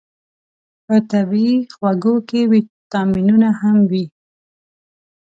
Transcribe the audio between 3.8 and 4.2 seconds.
وي.